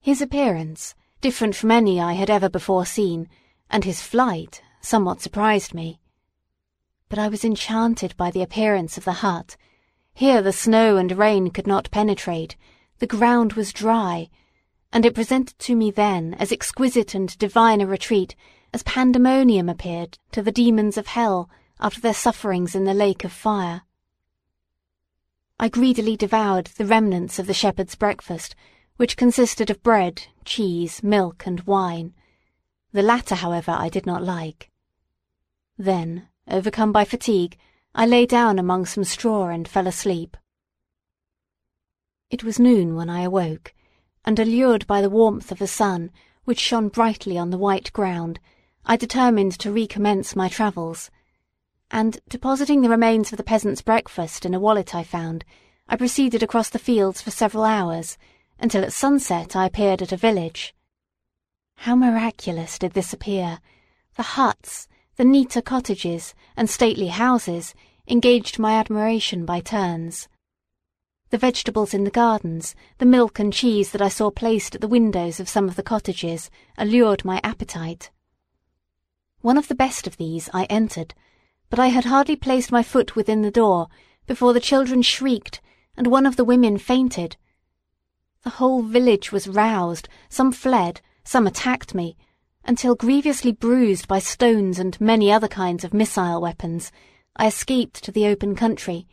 His 0.00 0.22
appearance, 0.22 0.94
different 1.20 1.54
from 1.54 1.70
any 1.70 2.00
I 2.00 2.14
had 2.14 2.30
ever 2.30 2.48
before 2.48 2.86
seen, 2.86 3.28
and 3.68 3.84
his 3.84 4.02
flight, 4.02 4.62
somewhat 4.80 5.20
surprised 5.20 5.74
me. 5.74 6.00
But 7.08 7.18
I 7.18 7.28
was 7.28 7.44
enchanted 7.44 8.16
by 8.16 8.30
the 8.30 8.42
appearance 8.42 8.96
of 8.96 9.04
the 9.04 9.20
hut. 9.24 9.56
Here 10.14 10.42
the 10.42 10.52
snow 10.52 10.96
and 10.96 11.12
rain 11.12 11.50
could 11.50 11.66
not 11.66 11.90
penetrate, 11.90 12.56
the 12.98 13.06
ground 13.06 13.52
was 13.52 13.72
dry, 13.72 14.28
and 14.92 15.06
it 15.06 15.14
presented 15.14 15.58
to 15.58 15.76
me 15.76 15.90
then 15.90 16.34
as 16.34 16.52
exquisite 16.52 17.14
and 17.14 17.38
divine 17.38 17.80
a 17.80 17.86
retreat 17.86 18.34
as 18.72 18.82
pandemonium 18.82 19.68
appeared 19.68 20.18
to 20.32 20.42
the 20.42 20.52
demons 20.52 20.96
of 20.96 21.08
hell 21.08 21.48
after 21.80 22.00
their 22.00 22.14
sufferings 22.14 22.74
in 22.74 22.84
the 22.84 22.94
lake 22.94 23.24
of 23.24 23.32
fire. 23.32 23.82
I 25.58 25.68
greedily 25.68 26.16
devoured 26.16 26.66
the 26.66 26.86
remnants 26.86 27.38
of 27.38 27.46
the 27.46 27.54
shepherd's 27.54 27.94
breakfast, 27.94 28.54
which 28.96 29.16
consisted 29.16 29.70
of 29.70 29.82
bread, 29.82 30.26
cheese, 30.44 31.02
milk, 31.02 31.46
and 31.46 31.60
wine. 31.62 32.14
The 32.92 33.02
latter, 33.02 33.34
however, 33.34 33.72
I 33.72 33.88
did 33.88 34.06
not 34.06 34.22
like. 34.22 34.70
Then, 35.78 36.28
overcome 36.48 36.92
by 36.92 37.04
fatigue, 37.04 37.56
I 37.94 38.06
lay 38.06 38.26
down 38.26 38.58
among 38.58 38.86
some 38.86 39.04
straw 39.04 39.48
and 39.48 39.66
fell 39.66 39.86
asleep. 39.86 40.36
It 42.30 42.44
was 42.44 42.58
noon 42.58 42.94
when 42.94 43.10
I 43.10 43.22
awoke, 43.22 43.74
and 44.24 44.38
allured 44.38 44.86
by 44.86 45.00
the 45.00 45.10
warmth 45.10 45.50
of 45.50 45.58
the 45.58 45.66
sun, 45.66 46.10
which 46.44 46.58
shone 46.58 46.88
brightly 46.88 47.36
on 47.36 47.50
the 47.50 47.58
white 47.58 47.92
ground, 47.92 48.40
I 48.84 48.96
determined 48.96 49.58
to 49.58 49.72
recommence 49.72 50.34
my 50.34 50.48
travels, 50.48 51.10
and, 51.90 52.18
depositing 52.28 52.80
the 52.80 52.88
remains 52.88 53.32
of 53.32 53.36
the 53.36 53.44
peasant's 53.44 53.82
breakfast 53.82 54.46
in 54.46 54.54
a 54.54 54.60
wallet 54.60 54.94
I 54.94 55.02
found, 55.02 55.44
I 55.88 55.96
proceeded 55.96 56.42
across 56.42 56.68
the 56.70 56.78
fields 56.78 57.20
for 57.20 57.30
several 57.30 57.64
hours, 57.64 58.16
until 58.58 58.84
at 58.84 58.92
sunset 58.92 59.56
I 59.56 59.66
appeared 59.66 60.02
at 60.02 60.12
a 60.12 60.16
village. 60.16 60.74
How 61.76 61.96
miraculous 61.96 62.78
did 62.78 62.92
this 62.92 63.12
appear! 63.12 63.58
The 64.16 64.22
huts, 64.22 64.86
the 65.16 65.24
neater 65.24 65.60
cottages 65.60 66.34
and 66.56 66.70
stately 66.70 67.08
houses 67.08 67.74
engaged 68.06 68.58
my 68.58 68.72
admiration 68.72 69.44
by 69.44 69.60
turns. 69.60 70.28
The 71.30 71.38
vegetables 71.38 71.94
in 71.94 72.02
the 72.02 72.10
gardens, 72.10 72.74
the 72.98 73.06
milk 73.06 73.38
and 73.38 73.52
cheese 73.52 73.92
that 73.92 74.02
I 74.02 74.08
saw 74.08 74.32
placed 74.32 74.74
at 74.74 74.80
the 74.80 74.88
windows 74.88 75.38
of 75.38 75.48
some 75.48 75.68
of 75.68 75.76
the 75.76 75.82
cottages, 75.82 76.50
allured 76.76 77.24
my 77.24 77.40
appetite. 77.44 78.10
One 79.40 79.56
of 79.56 79.68
the 79.68 79.76
best 79.76 80.08
of 80.08 80.16
these 80.16 80.50
I 80.52 80.64
entered, 80.64 81.14
but 81.68 81.78
I 81.78 81.86
had 81.86 82.06
hardly 82.06 82.34
placed 82.34 82.72
my 82.72 82.82
foot 82.82 83.14
within 83.14 83.42
the 83.42 83.50
door 83.52 83.86
before 84.26 84.52
the 84.52 84.58
children 84.58 85.02
shrieked 85.02 85.60
and 85.96 86.08
one 86.08 86.26
of 86.26 86.34
the 86.34 86.44
women 86.44 86.78
fainted. 86.78 87.36
The 88.42 88.50
whole 88.50 88.82
village 88.82 89.30
was 89.30 89.46
roused, 89.46 90.08
some 90.28 90.50
fled, 90.50 91.00
some 91.22 91.46
attacked 91.46 91.94
me, 91.94 92.16
until 92.64 92.96
grievously 92.96 93.52
bruised 93.52 94.08
by 94.08 94.18
stones 94.18 94.80
and 94.80 95.00
many 95.00 95.30
other 95.30 95.48
kinds 95.48 95.84
of 95.84 95.94
missile 95.94 96.40
weapons, 96.40 96.90
I 97.36 97.46
escaped 97.46 98.02
to 98.02 98.10
the 98.10 98.26
open 98.26 98.56
country, 98.56 99.06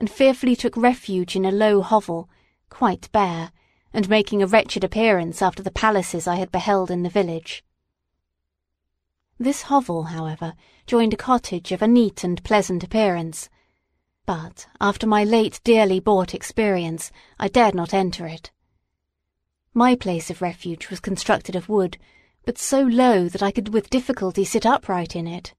and 0.00 0.10
fearfully 0.10 0.56
took 0.56 0.76
refuge 0.76 1.36
in 1.36 1.44
a 1.44 1.52
low 1.52 1.82
hovel, 1.82 2.28
quite 2.70 3.12
bare, 3.12 3.52
and 3.92 4.08
making 4.08 4.42
a 4.42 4.46
wretched 4.46 4.82
appearance 4.82 5.42
after 5.42 5.62
the 5.62 5.70
palaces 5.70 6.26
I 6.26 6.36
had 6.36 6.50
beheld 6.50 6.90
in 6.90 7.02
the 7.02 7.10
village. 7.10 7.62
This 9.38 9.62
hovel, 9.62 10.04
however, 10.04 10.54
joined 10.86 11.14
a 11.14 11.18
cottage 11.18 11.70
of 11.70 11.82
a 11.82 11.86
neat 11.88 12.24
and 12.24 12.42
pleasant 12.42 12.82
appearance, 12.82 13.48
but 14.26 14.66
after 14.80 15.06
my 15.06 15.24
late 15.24 15.60
dearly 15.64 16.00
bought 16.00 16.34
experience, 16.34 17.10
I 17.38 17.48
dared 17.48 17.74
not 17.74 17.92
enter 17.92 18.26
it. 18.26 18.50
My 19.74 19.94
place 19.94 20.30
of 20.30 20.42
refuge 20.42 20.90
was 20.90 21.00
constructed 21.00 21.54
of 21.54 21.68
wood, 21.68 21.98
but 22.44 22.58
so 22.58 22.80
low 22.80 23.28
that 23.28 23.42
I 23.42 23.50
could 23.50 23.72
with 23.72 23.90
difficulty 23.90 24.44
sit 24.44 24.64
upright 24.64 25.14
in 25.14 25.26
it. 25.26 25.54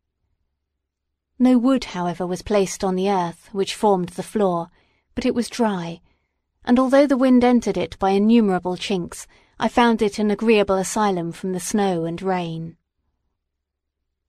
No 1.41 1.57
wood, 1.57 1.85
however, 1.85 2.27
was 2.27 2.43
placed 2.43 2.83
on 2.83 2.95
the 2.95 3.09
earth 3.09 3.49
which 3.51 3.73
formed 3.73 4.09
the 4.09 4.21
floor, 4.21 4.69
but 5.15 5.25
it 5.25 5.33
was 5.33 5.49
dry, 5.49 5.99
and 6.63 6.77
although 6.77 7.07
the 7.07 7.17
wind 7.17 7.43
entered 7.43 7.77
it 7.77 7.97
by 7.97 8.11
innumerable 8.11 8.77
chinks, 8.77 9.25
I 9.59 9.67
found 9.67 10.03
it 10.03 10.19
an 10.19 10.29
agreeable 10.29 10.75
asylum 10.75 11.31
from 11.31 11.53
the 11.53 11.59
snow 11.59 12.05
and 12.05 12.21
rain. 12.21 12.77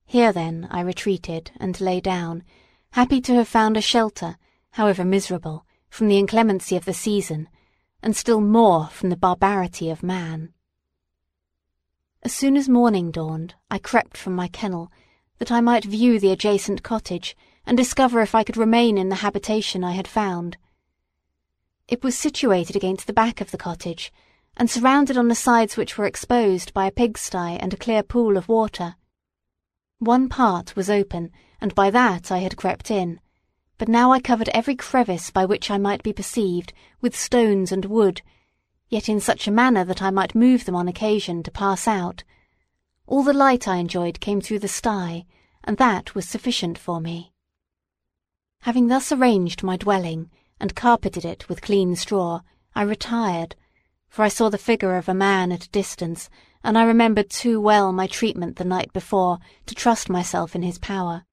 Here, 0.06 0.32
then, 0.32 0.66
I 0.70 0.80
retreated 0.80 1.50
and 1.60 1.78
lay 1.82 2.00
down, 2.00 2.44
happy 2.92 3.20
to 3.20 3.34
have 3.34 3.46
found 3.46 3.76
a 3.76 3.82
shelter, 3.82 4.38
however 4.70 5.04
miserable, 5.04 5.66
from 5.90 6.08
the 6.08 6.18
inclemency 6.18 6.76
of 6.76 6.86
the 6.86 6.94
season, 6.94 7.46
and 8.02 8.16
still 8.16 8.40
more 8.40 8.86
from 8.86 9.10
the 9.10 9.18
barbarity 9.18 9.90
of 9.90 10.02
man. 10.02 10.54
As 12.22 12.32
soon 12.32 12.56
as 12.56 12.70
morning 12.70 13.10
dawned, 13.10 13.54
I 13.70 13.76
crept 13.76 14.16
from 14.16 14.34
my 14.34 14.48
kennel, 14.48 14.90
that 15.42 15.50
I 15.50 15.60
might 15.60 15.84
view 15.84 16.20
the 16.20 16.30
adjacent 16.30 16.84
cottage, 16.84 17.36
and 17.66 17.76
discover 17.76 18.20
if 18.20 18.32
I 18.32 18.44
could 18.44 18.56
remain 18.56 18.96
in 18.96 19.08
the 19.08 19.16
habitation 19.26 19.82
I 19.82 19.90
had 19.90 20.06
found. 20.06 20.56
It 21.88 22.04
was 22.04 22.16
situated 22.16 22.76
against 22.76 23.08
the 23.08 23.12
back 23.12 23.40
of 23.40 23.50
the 23.50 23.58
cottage, 23.58 24.12
and 24.56 24.70
surrounded 24.70 25.16
on 25.16 25.26
the 25.26 25.34
sides 25.34 25.76
which 25.76 25.98
were 25.98 26.04
exposed 26.04 26.72
by 26.72 26.86
a 26.86 26.92
pigsty 26.92 27.58
and 27.58 27.74
a 27.74 27.76
clear 27.76 28.04
pool 28.04 28.36
of 28.36 28.48
water. 28.48 28.94
One 29.98 30.28
part 30.28 30.76
was 30.76 30.88
open, 30.88 31.32
and 31.60 31.74
by 31.74 31.90
that 31.90 32.30
I 32.30 32.38
had 32.38 32.56
crept 32.56 32.88
in, 32.88 33.18
but 33.78 33.88
now 33.88 34.12
I 34.12 34.20
covered 34.20 34.48
every 34.50 34.76
crevice 34.76 35.32
by 35.32 35.44
which 35.44 35.72
I 35.72 35.76
might 35.76 36.04
be 36.04 36.12
perceived 36.12 36.72
with 37.00 37.18
stones 37.18 37.72
and 37.72 37.86
wood, 37.86 38.22
yet 38.90 39.08
in 39.08 39.18
such 39.18 39.48
a 39.48 39.50
manner 39.50 39.84
that 39.86 40.02
I 40.02 40.10
might 40.10 40.36
move 40.36 40.66
them 40.66 40.76
on 40.76 40.86
occasion 40.86 41.42
to 41.42 41.50
pass 41.50 41.88
out. 41.88 42.22
All 43.06 43.22
the 43.22 43.32
light 43.32 43.66
I 43.66 43.76
enjoyed 43.76 44.20
came 44.20 44.40
through 44.40 44.60
the 44.60 44.68
sty, 44.68 45.26
and 45.64 45.76
that 45.78 46.14
was 46.14 46.28
sufficient 46.28 46.78
for 46.78 47.00
me. 47.00 47.32
Having 48.60 48.88
thus 48.88 49.10
arranged 49.10 49.62
my 49.62 49.76
dwelling, 49.76 50.30
and 50.60 50.76
carpeted 50.76 51.24
it 51.24 51.48
with 51.48 51.62
clean 51.62 51.96
straw, 51.96 52.42
I 52.74 52.82
retired, 52.82 53.56
for 54.08 54.22
I 54.22 54.28
saw 54.28 54.48
the 54.48 54.58
figure 54.58 54.96
of 54.96 55.08
a 55.08 55.14
man 55.14 55.50
at 55.50 55.64
a 55.64 55.70
distance, 55.70 56.30
and 56.62 56.78
I 56.78 56.84
remembered 56.84 57.28
too 57.28 57.60
well 57.60 57.92
my 57.92 58.06
treatment 58.06 58.56
the 58.56 58.64
night 58.64 58.92
before 58.92 59.38
to 59.66 59.74
trust 59.74 60.08
myself 60.08 60.54
in 60.54 60.62
his 60.62 60.78
power. 60.78 61.24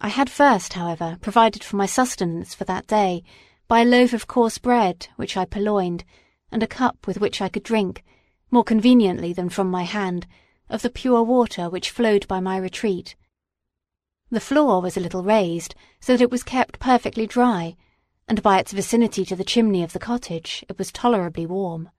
I 0.00 0.08
had 0.08 0.28
first, 0.28 0.74
however, 0.74 1.16
provided 1.22 1.64
for 1.64 1.76
my 1.76 1.86
sustenance 1.86 2.54
for 2.54 2.64
that 2.64 2.86
day 2.86 3.22
by 3.66 3.80
a 3.80 3.86
loaf 3.86 4.12
of 4.12 4.26
coarse 4.26 4.58
bread 4.58 5.08
which 5.16 5.36
I 5.36 5.46
purloined, 5.46 6.04
and 6.52 6.62
a 6.62 6.66
cup 6.66 7.06
with 7.06 7.18
which 7.18 7.40
I 7.40 7.48
could 7.48 7.62
drink, 7.62 8.04
more 8.54 8.64
conveniently 8.64 9.32
than 9.32 9.48
from 9.48 9.68
my 9.68 9.82
hand, 9.82 10.28
of 10.70 10.80
the 10.82 10.88
pure 10.88 11.24
water 11.24 11.68
which 11.68 11.90
flowed 11.90 12.26
by 12.28 12.38
my 12.38 12.56
retreat. 12.56 13.16
The 14.30 14.38
floor 14.38 14.80
was 14.80 14.96
a 14.96 15.00
little 15.00 15.24
raised, 15.24 15.74
so 15.98 16.12
that 16.12 16.22
it 16.22 16.30
was 16.30 16.44
kept 16.44 16.78
perfectly 16.78 17.26
dry, 17.26 17.76
and 18.28 18.40
by 18.44 18.60
its 18.60 18.72
vicinity 18.72 19.24
to 19.24 19.34
the 19.34 19.42
chimney 19.42 19.82
of 19.82 19.92
the 19.92 19.98
cottage 19.98 20.64
it 20.68 20.78
was 20.78 20.92
tolerably 20.92 21.46
warm. 21.46 21.90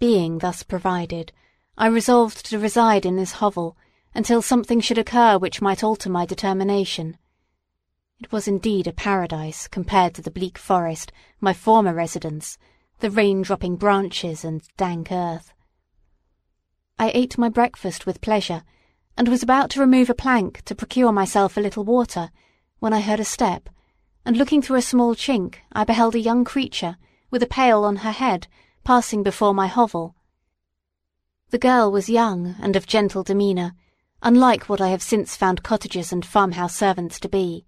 Being 0.00 0.38
thus 0.38 0.64
provided, 0.64 1.32
I 1.76 1.86
resolved 1.86 2.44
to 2.46 2.58
reside 2.58 3.06
in 3.06 3.14
this 3.14 3.34
hovel 3.34 3.76
until 4.16 4.42
something 4.42 4.80
should 4.80 4.98
occur 4.98 5.38
which 5.38 5.62
might 5.62 5.84
alter 5.84 6.10
my 6.10 6.26
determination. 6.26 7.18
It 8.18 8.32
was 8.32 8.48
indeed 8.48 8.88
a 8.88 8.92
paradise 8.92 9.68
compared 9.68 10.14
to 10.14 10.22
the 10.22 10.32
bleak 10.32 10.58
forest, 10.58 11.12
my 11.40 11.52
former 11.52 11.94
residence, 11.94 12.58
the 13.00 13.10
rain-dropping 13.10 13.76
branches 13.76 14.44
and 14.44 14.62
dank 14.76 15.12
earth. 15.12 15.52
I 16.98 17.12
ate 17.14 17.38
my 17.38 17.48
breakfast 17.48 18.06
with 18.06 18.20
pleasure, 18.20 18.62
and 19.16 19.28
was 19.28 19.42
about 19.42 19.70
to 19.70 19.80
remove 19.80 20.10
a 20.10 20.14
plank 20.14 20.62
to 20.62 20.74
procure 20.74 21.12
myself 21.12 21.56
a 21.56 21.60
little 21.60 21.84
water, 21.84 22.30
when 22.80 22.92
I 22.92 23.00
heard 23.00 23.20
a 23.20 23.24
step, 23.24 23.68
and 24.24 24.36
looking 24.36 24.62
through 24.62 24.76
a 24.76 24.82
small 24.82 25.14
chink, 25.14 25.56
I 25.72 25.84
beheld 25.84 26.14
a 26.14 26.20
young 26.20 26.44
creature, 26.44 26.96
with 27.30 27.42
a 27.42 27.46
pail 27.46 27.84
on 27.84 27.96
her 27.96 28.12
head, 28.12 28.46
passing 28.84 29.22
before 29.22 29.54
my 29.54 29.66
hovel. 29.66 30.14
The 31.50 31.58
girl 31.58 31.90
was 31.90 32.08
young 32.08 32.56
and 32.60 32.76
of 32.76 32.86
gentle 32.86 33.22
demeanour, 33.22 33.72
unlike 34.22 34.68
what 34.68 34.80
I 34.80 34.88
have 34.88 35.02
since 35.02 35.36
found 35.36 35.62
cottagers 35.62 36.12
and 36.12 36.26
farmhouse 36.26 36.74
servants 36.74 37.20
to 37.20 37.28
be. 37.28 37.64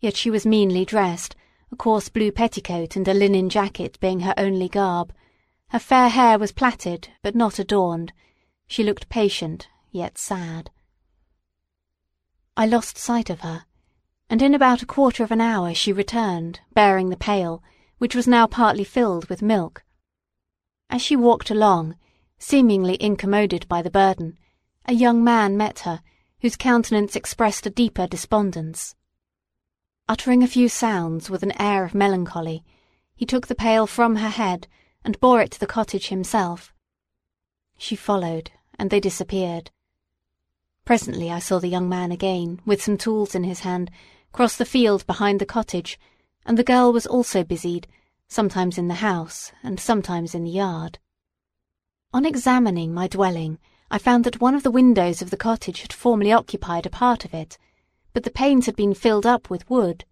Yet 0.00 0.16
she 0.16 0.30
was 0.30 0.46
meanly 0.46 0.84
dressed, 0.84 1.34
a 1.72 1.76
coarse 1.76 2.08
blue 2.08 2.30
petticoat 2.30 2.96
and 2.96 3.08
a 3.08 3.14
linen 3.14 3.48
jacket 3.48 3.98
being 4.00 4.20
her 4.20 4.34
only 4.36 4.68
garb. 4.68 5.12
Her 5.68 5.78
fair 5.78 6.08
hair 6.08 6.38
was 6.38 6.52
plaited, 6.52 7.08
but 7.22 7.34
not 7.34 7.58
adorned. 7.58 8.12
She 8.68 8.84
looked 8.84 9.08
patient, 9.08 9.68
yet 9.90 10.16
sad. 10.16 10.70
I 12.56 12.66
lost 12.66 12.96
sight 12.96 13.30
of 13.30 13.40
her, 13.40 13.64
and 14.30 14.40
in 14.40 14.54
about 14.54 14.82
a 14.82 14.86
quarter 14.86 15.22
of 15.22 15.30
an 15.30 15.40
hour 15.40 15.74
she 15.74 15.92
returned, 15.92 16.60
bearing 16.72 17.10
the 17.10 17.16
pail, 17.16 17.62
which 17.98 18.14
was 18.14 18.26
now 18.26 18.46
partly 18.46 18.84
filled 18.84 19.28
with 19.28 19.42
milk. 19.42 19.84
As 20.88 21.02
she 21.02 21.16
walked 21.16 21.50
along, 21.50 21.96
seemingly 22.38 22.96
incommoded 23.00 23.66
by 23.68 23.82
the 23.82 23.90
burden, 23.90 24.38
a 24.84 24.94
young 24.94 25.24
man 25.24 25.56
met 25.56 25.80
her, 25.80 26.00
whose 26.40 26.56
countenance 26.56 27.16
expressed 27.16 27.66
a 27.66 27.70
deeper 27.70 28.06
despondence. 28.06 28.94
Uttering 30.08 30.44
a 30.44 30.46
few 30.46 30.68
sounds 30.68 31.28
with 31.28 31.42
an 31.42 31.60
air 31.60 31.84
of 31.84 31.92
melancholy, 31.92 32.62
he 33.16 33.26
took 33.26 33.48
the 33.48 33.56
pail 33.56 33.88
from 33.88 34.16
her 34.16 34.28
head 34.28 34.68
and 35.04 35.18
bore 35.18 35.40
it 35.40 35.50
to 35.50 35.58
the 35.58 35.66
cottage 35.66 36.08
himself. 36.08 36.72
She 37.76 37.96
followed, 37.96 38.52
and 38.78 38.90
they 38.90 39.00
disappeared. 39.00 39.72
Presently 40.84 41.32
I 41.32 41.40
saw 41.40 41.58
the 41.58 41.66
young 41.66 41.88
man 41.88 42.12
again, 42.12 42.60
with 42.64 42.80
some 42.80 42.96
tools 42.96 43.34
in 43.34 43.42
his 43.42 43.60
hand, 43.60 43.90
cross 44.30 44.56
the 44.56 44.64
field 44.64 45.04
behind 45.08 45.40
the 45.40 45.46
cottage, 45.46 45.98
and 46.44 46.56
the 46.56 46.62
girl 46.62 46.92
was 46.92 47.08
also 47.08 47.42
busied, 47.42 47.88
sometimes 48.28 48.78
in 48.78 48.86
the 48.86 48.94
house 48.94 49.50
and 49.64 49.80
sometimes 49.80 50.36
in 50.36 50.44
the 50.44 50.50
yard. 50.50 51.00
On 52.12 52.24
examining 52.24 52.94
my 52.94 53.08
dwelling, 53.08 53.58
I 53.90 53.98
found 53.98 54.22
that 54.22 54.40
one 54.40 54.54
of 54.54 54.62
the 54.62 54.70
windows 54.70 55.20
of 55.20 55.30
the 55.30 55.36
cottage 55.36 55.82
had 55.82 55.92
formerly 55.92 56.32
occupied 56.32 56.86
a 56.86 56.90
part 56.90 57.24
of 57.24 57.34
it, 57.34 57.58
but 58.16 58.22
the 58.22 58.30
panes 58.30 58.64
had 58.64 58.74
been 58.74 58.94
filled 58.94 59.26
up 59.26 59.50
with 59.50 59.68
wood. 59.68 60.02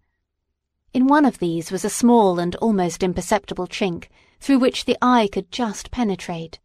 In 0.93 1.07
one 1.07 1.25
of 1.25 1.39
these 1.39 1.71
was 1.71 1.83
a 1.83 1.89
small 1.89 2.37
and 2.37 2.55
almost 2.57 3.01
imperceptible 3.01 3.65
chink, 3.65 4.09
through 4.39 4.59
which 4.59 4.85
the 4.85 4.95
eye 5.01 5.27
could 5.31 5.51
just 5.51 5.89
penetrate. 5.89 6.59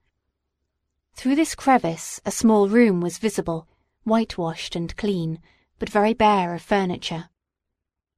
Through 1.15 1.37
this 1.37 1.55
crevice 1.55 2.21
a 2.27 2.31
small 2.31 2.69
room 2.69 3.01
was 3.01 3.17
visible, 3.17 3.67
whitewashed 4.05 4.77
and 4.77 4.95
clean, 4.99 5.39
but 5.79 5.89
very 5.89 6.13
bare 6.13 6.53
of 6.53 6.61
furniture. 6.61 7.31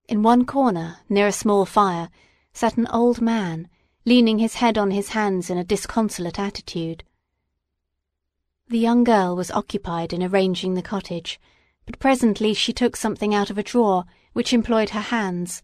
In 0.08 0.24
one 0.24 0.44
corner, 0.44 0.96
near 1.08 1.28
a 1.28 1.32
small 1.32 1.64
fire, 1.64 2.08
sat 2.52 2.76
an 2.76 2.88
old 2.88 3.20
man, 3.20 3.68
leaning 4.04 4.40
his 4.40 4.54
head 4.54 4.76
on 4.76 4.90
his 4.90 5.10
hands 5.10 5.48
in 5.48 5.56
a 5.56 5.62
disconsolate 5.62 6.40
attitude. 6.40 7.04
The 8.66 8.80
young 8.80 9.04
girl 9.04 9.36
was 9.36 9.52
occupied 9.52 10.12
in 10.12 10.24
arranging 10.24 10.74
the 10.74 10.82
cottage, 10.82 11.38
but 11.86 11.98
presently 11.98 12.54
she 12.54 12.72
took 12.72 12.96
something 12.96 13.34
out 13.34 13.50
of 13.50 13.58
a 13.58 13.62
drawer 13.62 14.04
which 14.32 14.52
employed 14.52 14.90
her 14.90 15.00
hands, 15.00 15.62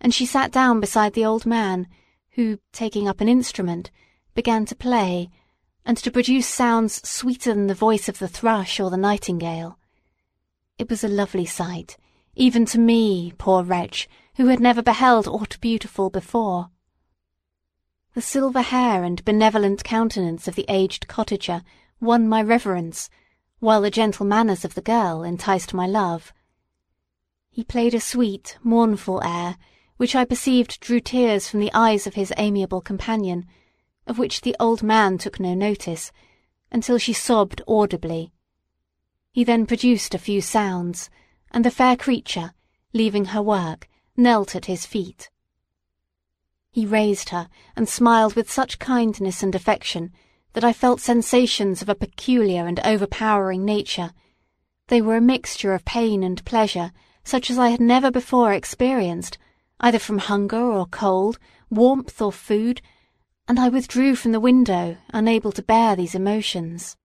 and 0.00 0.14
she 0.14 0.26
sat 0.26 0.50
down 0.50 0.80
beside 0.80 1.12
the 1.12 1.24
old 1.24 1.46
man, 1.46 1.86
who, 2.32 2.58
taking 2.72 3.08
up 3.08 3.20
an 3.20 3.28
instrument, 3.28 3.90
began 4.34 4.64
to 4.64 4.74
play, 4.74 5.30
and 5.84 5.96
to 5.96 6.10
produce 6.10 6.46
sounds 6.46 7.08
sweeter 7.08 7.54
than 7.54 7.66
the 7.66 7.74
voice 7.74 8.08
of 8.08 8.18
the 8.18 8.28
thrush 8.28 8.78
or 8.78 8.90
the 8.90 8.96
nightingale. 8.96 9.78
It 10.78 10.88
was 10.88 11.04
a 11.04 11.08
lovely 11.08 11.46
sight, 11.46 11.96
even 12.34 12.64
to 12.66 12.78
me, 12.78 13.32
poor 13.38 13.62
wretch, 13.62 14.08
who 14.36 14.46
had 14.46 14.60
never 14.60 14.82
beheld 14.82 15.26
aught 15.26 15.60
beautiful 15.60 16.10
before. 16.10 16.70
The 18.14 18.22
silver 18.22 18.62
hair 18.62 19.04
and 19.04 19.24
benevolent 19.24 19.84
countenance 19.84 20.48
of 20.48 20.54
the 20.54 20.66
aged 20.68 21.06
cottager 21.06 21.62
won 22.00 22.28
my 22.28 22.42
reverence, 22.42 23.10
while 23.60 23.82
the 23.82 23.90
gentle 23.90 24.26
manners 24.26 24.64
of 24.64 24.74
the 24.74 24.82
girl 24.82 25.22
enticed 25.22 25.72
my 25.72 25.86
love. 25.86 26.32
He 27.50 27.62
played 27.62 27.94
a 27.94 28.00
sweet, 28.00 28.58
mournful 28.62 29.22
air, 29.22 29.56
which 29.98 30.16
I 30.16 30.24
perceived 30.24 30.80
drew 30.80 30.98
tears 30.98 31.48
from 31.48 31.60
the 31.60 31.72
eyes 31.74 32.06
of 32.06 32.14
his 32.14 32.32
amiable 32.38 32.80
companion, 32.80 33.46
of 34.06 34.18
which 34.18 34.40
the 34.40 34.56
old 34.58 34.82
man 34.82 35.18
took 35.18 35.38
no 35.38 35.54
notice, 35.54 36.10
until 36.72 36.96
she 36.96 37.12
sobbed 37.12 37.60
audibly. 37.68 38.32
He 39.30 39.44
then 39.44 39.66
produced 39.66 40.14
a 40.14 40.18
few 40.18 40.40
sounds, 40.40 41.10
and 41.50 41.64
the 41.64 41.70
fair 41.70 41.96
creature, 41.96 42.52
leaving 42.94 43.26
her 43.26 43.42
work, 43.42 43.88
knelt 44.16 44.56
at 44.56 44.66
his 44.66 44.86
feet. 44.86 45.30
He 46.70 46.86
raised 46.86 47.28
her 47.28 47.48
and 47.76 47.88
smiled 47.88 48.34
with 48.34 48.50
such 48.50 48.78
kindness 48.78 49.42
and 49.42 49.54
affection 49.54 50.12
that 50.52 50.64
I 50.64 50.72
felt 50.72 51.00
sensations 51.00 51.82
of 51.82 51.88
a 51.88 51.94
peculiar 51.94 52.66
and 52.66 52.80
overpowering 52.80 53.64
nature. 53.64 54.12
They 54.88 55.00
were 55.00 55.16
a 55.16 55.20
mixture 55.20 55.74
of 55.74 55.84
pain 55.84 56.22
and 56.22 56.44
pleasure 56.44 56.92
such 57.24 57.50
as 57.50 57.58
I 57.58 57.68
had 57.68 57.80
never 57.80 58.10
before 58.10 58.52
experienced, 58.52 59.38
either 59.78 59.98
from 59.98 60.18
hunger 60.18 60.60
or 60.60 60.86
cold, 60.86 61.38
warmth 61.68 62.20
or 62.20 62.32
food, 62.32 62.80
and 63.46 63.58
I 63.58 63.68
withdrew 63.68 64.16
from 64.16 64.32
the 64.32 64.40
window, 64.40 64.96
unable 65.12 65.52
to 65.52 65.62
bear 65.62 65.94
these 65.94 66.14
emotions. 66.14 66.96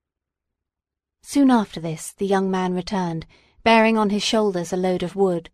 Soon 1.21 1.51
after 1.51 1.79
this 1.79 2.13
the 2.13 2.25
young 2.25 2.49
man 2.49 2.73
returned, 2.73 3.25
bearing 3.63 3.97
on 3.97 4.09
his 4.09 4.23
shoulders 4.23 4.71
a 4.71 4.77
load 4.77 5.03
of 5.03 5.15
wood. 5.15 5.49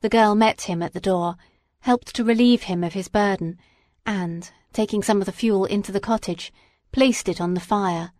The 0.00 0.08
girl 0.08 0.34
met 0.34 0.62
him 0.62 0.82
at 0.82 0.92
the 0.92 1.00
door, 1.00 1.36
helped 1.80 2.14
to 2.16 2.24
relieve 2.24 2.64
him 2.64 2.84
of 2.84 2.92
his 2.92 3.08
burden, 3.08 3.58
and, 4.04 4.50
taking 4.72 5.02
some 5.02 5.20
of 5.20 5.26
the 5.26 5.32
fuel 5.32 5.64
into 5.64 5.92
the 5.92 6.00
cottage, 6.00 6.52
placed 6.92 7.28
it 7.28 7.40
on 7.40 7.54
the 7.54 7.60
fire. 7.60 8.12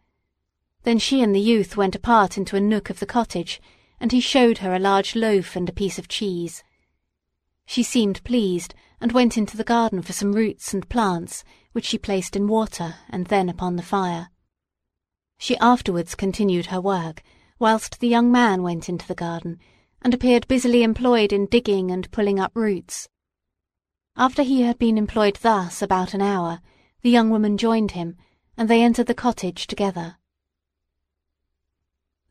Then 0.83 0.99
she 0.99 1.23
and 1.23 1.35
the 1.35 1.41
youth 1.41 1.77
went 1.77 1.95
apart 1.95 2.39
into 2.39 2.57
a 2.57 2.61
nook 2.61 2.91
of 2.91 3.01
the 3.01 3.07
cottage, 3.07 3.61
and 4.01 4.13
he 4.13 4.21
showed 4.21 4.59
her 4.59 4.75
a 4.75 4.79
large 4.79 5.15
loaf 5.15 5.57
and 5.57 5.69
a 5.69 5.73
piece 5.73 5.99
of 5.99 6.09
cheese. 6.09 6.63
She 7.67 7.83
seemed 7.83 8.25
pleased, 8.25 8.75
and 9.01 9.13
went 9.13 9.37
into 9.37 9.57
the 9.57 9.65
garden 9.65 10.03
for 10.03 10.13
some 10.13 10.33
roots 10.33 10.75
and 10.75 10.89
plants, 10.89 11.45
which 11.73 11.85
she 11.85 11.99
placed 11.99 12.37
in 12.37 12.49
water 12.49 12.97
and 13.09 13.27
then 13.27 13.49
upon 13.49 13.77
the 13.77 13.83
fire. 13.83 14.31
She 15.39 15.57
afterwards 15.59 16.15
continued 16.15 16.67
her 16.67 16.81
work, 16.81 17.23
whilst 17.59 18.01
the 18.01 18.09
young 18.09 18.31
man 18.33 18.63
went 18.63 18.89
into 18.89 19.07
the 19.07 19.15
garden, 19.15 19.59
and 20.03 20.13
appeared 20.13 20.49
busily 20.49 20.83
employed 20.83 21.33
in 21.33 21.47
digging 21.47 21.91
and 21.91 22.11
pulling 22.11 22.41
up 22.41 22.53
roots. 22.55 23.09
After 24.17 24.43
he 24.43 24.63
had 24.63 24.79
been 24.79 24.99
employed 24.99 25.39
thus 25.41 25.81
about 25.81 26.15
an 26.15 26.23
hour, 26.23 26.61
the 27.03 27.11
young 27.11 27.31
woman 27.31 27.57
joined 27.57 27.93
him, 27.93 28.17
and 28.61 28.69
they 28.69 28.83
entered 28.83 29.07
the 29.07 29.15
cottage 29.15 29.67
together. 29.67 30.17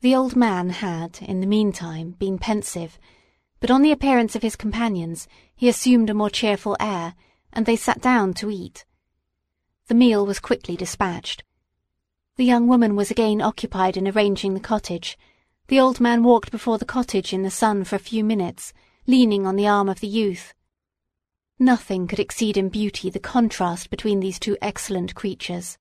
The 0.01 0.15
old 0.15 0.35
man 0.35 0.69
had, 0.69 1.17
in 1.23 1.41
the 1.41 1.47
meantime, 1.47 2.11
been 2.19 2.37
pensive, 2.37 2.99
but 3.59 3.71
on 3.71 3.81
the 3.81 3.91
appearance 3.91 4.35
of 4.35 4.43
his 4.43 4.55
companions 4.55 5.27
he 5.55 5.67
assumed 5.67 6.07
a 6.07 6.13
more 6.13 6.29
cheerful 6.29 6.77
air, 6.79 7.15
and 7.51 7.65
they 7.65 7.75
sat 7.75 7.99
down 7.99 8.35
to 8.35 8.51
eat. 8.51 8.85
The 9.87 9.95
meal 9.95 10.23
was 10.23 10.39
quickly 10.39 10.77
dispatched. 10.77 11.43
The 12.35 12.45
young 12.45 12.67
woman 12.67 12.95
was 12.95 13.09
again 13.09 13.41
occupied 13.41 13.97
in 13.97 14.07
arranging 14.07 14.53
the 14.53 14.59
cottage. 14.59 15.17
The 15.67 15.79
old 15.79 15.99
man 15.99 16.21
walked 16.21 16.51
before 16.51 16.77
the 16.77 16.85
cottage 16.85 17.33
in 17.33 17.41
the 17.41 17.49
sun 17.49 17.85
for 17.85 17.95
a 17.95 18.05
few 18.11 18.23
minutes, 18.23 18.71
leaning 19.07 19.47
on 19.47 19.55
the 19.55 19.67
arm 19.67 19.89
of 19.89 19.99
the 19.99 20.07
youth. 20.07 20.53
Nothing 21.57 22.05
could 22.05 22.19
exceed 22.19 22.55
in 22.55 22.69
beauty 22.69 23.09
the 23.09 23.17
contrast 23.17 23.89
between 23.89 24.19
these 24.19 24.37
two 24.37 24.57
excellent 24.61 25.15
creatures. 25.15 25.78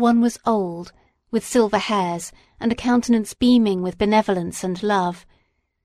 One 0.00 0.22
was 0.22 0.38
old, 0.46 0.92
with 1.30 1.46
silver 1.46 1.76
hairs 1.76 2.32
and 2.58 2.72
a 2.72 2.74
countenance 2.74 3.34
beaming 3.34 3.82
with 3.82 3.98
benevolence 3.98 4.64
and 4.64 4.82
love. 4.82 5.26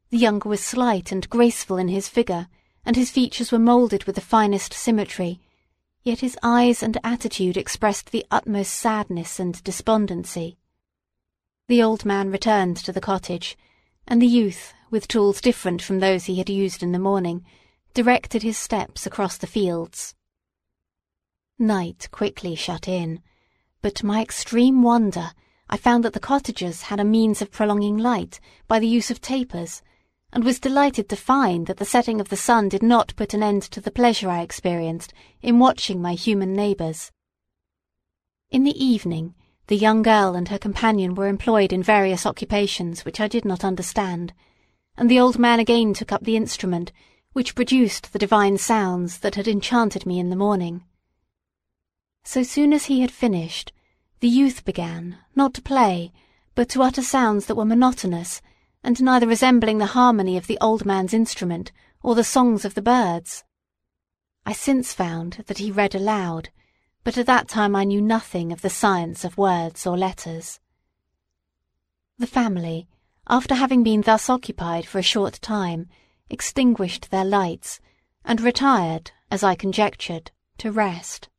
The 0.10 0.18
younger 0.18 0.48
was 0.48 0.64
slight 0.64 1.12
and 1.12 1.30
graceful 1.30 1.76
in 1.76 1.90
his 1.90 2.08
figure, 2.08 2.48
and 2.86 2.96
his 2.96 3.12
features 3.12 3.52
were 3.52 3.60
moulded 3.60 4.06
with 4.06 4.16
the 4.16 4.22
finest 4.22 4.72
symmetry, 4.72 5.42
yet 6.02 6.22
his 6.22 6.38
eyes 6.42 6.82
and 6.82 6.98
attitude 7.04 7.58
expressed 7.58 8.14
the 8.14 8.26
utmost 8.32 8.72
sadness 8.72 9.38
and 9.38 9.62
despondency. 9.66 10.58
The 11.68 11.84
old 11.84 12.06
man 12.06 12.32
returned 12.32 12.78
to 12.78 12.94
the 12.94 13.02
cottage, 13.02 13.58
and 14.08 14.22
the 14.22 14.28
youth, 14.28 14.74
with 14.90 15.10
tools 15.10 15.42
different 15.42 15.82
from 15.82 16.00
those 16.00 16.24
he 16.24 16.38
had 16.38 16.50
used 16.50 16.82
in 16.82 16.94
the 16.94 17.00
morning, 17.00 17.44
directed 17.94 18.44
his 18.44 18.58
steps 18.58 19.06
across 19.06 19.38
the 19.38 19.46
fields. 19.46 20.16
Night 21.60 22.08
quickly 22.12 22.56
shut 22.56 22.88
in, 22.88 23.22
but 23.86 23.94
to 23.94 24.04
my 24.08 24.20
extreme 24.20 24.82
wonder 24.82 25.30
I 25.70 25.78
found 25.78 26.04
that 26.04 26.14
the 26.14 26.20
cottagers 26.20 26.82
had 26.82 27.00
a 27.00 27.06
means 27.06 27.40
of 27.40 27.52
prolonging 27.52 28.00
light 28.00 28.40
by 28.68 28.80
the 28.80 28.88
use 28.88 29.12
of 29.12 29.22
tapers, 29.22 29.84
and 30.34 30.44
was 30.44 30.60
delighted 30.60 31.08
to 31.10 31.16
find 31.16 31.68
that 31.68 31.78
the 31.78 31.86
setting 31.86 32.20
of 32.20 32.30
the 32.30 32.36
sun 32.36 32.68
did 32.68 32.82
not 32.82 33.16
put 33.16 33.36
an 33.36 33.44
end 33.44 33.62
to 33.62 33.80
the 33.80 33.92
pleasure 33.92 34.28
I 34.28 34.42
experienced 34.42 35.14
in 35.44 35.60
watching 35.60 36.02
my 36.02 36.14
human 36.14 36.52
neighbours. 36.52 37.12
In 38.50 38.64
the 38.64 38.84
evening, 38.84 39.36
the 39.68 39.78
young 39.78 40.02
girl 40.02 40.34
and 40.34 40.48
her 40.48 40.58
companion 40.58 41.14
were 41.14 41.28
employed 41.28 41.72
in 41.72 41.84
various 41.84 42.26
occupations 42.26 43.06
which 43.06 43.20
I 43.20 43.28
did 43.28 43.46
not 43.46 43.64
understand, 43.64 44.34
and 44.98 45.12
the 45.12 45.20
old 45.20 45.38
man 45.38 45.60
again 45.60 45.94
took 45.94 46.12
up 46.12 46.24
the 46.24 46.36
instrument 46.36 46.92
which 47.34 47.54
produced 47.54 48.14
the 48.14 48.18
divine 48.18 48.58
sounds 48.58 49.20
that 49.20 49.36
had 49.36 49.48
enchanted 49.48 50.08
me 50.08 50.18
in 50.18 50.32
the 50.32 50.36
morning. 50.36 50.84
So 52.28 52.42
soon 52.42 52.74
as 52.74 52.86
he 52.86 53.02
had 53.02 53.12
finished, 53.12 53.72
the 54.20 54.28
youth 54.28 54.66
began, 54.66 55.18
not 55.36 55.54
to 55.54 55.62
play, 55.62 56.12
but 56.56 56.70
to 56.70 56.82
utter 56.82 57.02
sounds 57.02 57.46
that 57.46 57.56
were 57.56 57.66
monotonous, 57.66 58.42
and 58.84 59.02
neither 59.02 59.28
resembling 59.28 59.78
the 59.78 59.88
harmony 59.88 60.38
of 60.38 60.48
the 60.48 60.58
old 60.62 60.86
man's 60.86 61.14
instrument 61.14 61.72
or 62.02 62.16
the 62.16 62.24
songs 62.24 62.64
of 62.66 62.76
the 62.76 62.82
birds. 62.82 63.44
I 64.46 64.54
since 64.54 64.94
found 64.94 65.44
that 65.48 65.58
he 65.58 65.72
read 65.72 65.96
aloud, 65.96 66.50
but 67.04 67.18
at 67.18 67.26
that 67.26 67.48
time 67.48 67.76
I 67.76 67.84
knew 67.84 68.02
nothing 68.02 68.52
of 68.52 68.62
the 68.62 68.70
science 68.70 69.26
of 69.26 69.38
words 69.38 69.86
or 69.88 69.98
letters. 69.98 70.60
The 72.18 72.28
family, 72.28 72.88
after 73.28 73.56
having 73.56 73.84
been 73.84 74.02
thus 74.02 74.30
occupied 74.30 74.86
for 74.86 75.00
a 75.00 75.04
short 75.04 75.42
time, 75.42 75.90
extinguished 76.30 77.12
their 77.12 77.26
lights, 77.26 77.80
and 78.24 78.40
retired, 78.40 79.12
as 79.30 79.44
I 79.44 79.56
conjectured, 79.56 80.32
to 80.60 80.72
rest. 80.72 81.30